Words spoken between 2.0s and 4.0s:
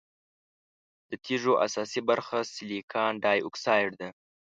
برخه سلیکان ډای اکسايډ